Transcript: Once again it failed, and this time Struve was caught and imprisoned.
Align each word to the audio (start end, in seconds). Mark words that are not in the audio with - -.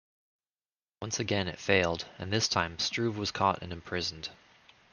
Once 1.03 1.19
again 1.19 1.47
it 1.47 1.59
failed, 1.59 2.07
and 2.17 2.33
this 2.33 2.47
time 2.47 2.79
Struve 2.79 3.19
was 3.19 3.29
caught 3.29 3.61
and 3.61 3.71
imprisoned. 3.71 4.29